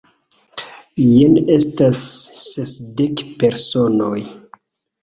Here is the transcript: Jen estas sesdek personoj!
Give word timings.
Jen 1.09 1.37
estas 1.57 2.01
sesdek 2.47 3.23
personoj! 3.45 4.19